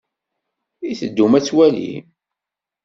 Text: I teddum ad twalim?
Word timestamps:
I 0.89 0.91
teddum 0.99 1.33
ad 1.37 1.43
twalim? 1.45 2.05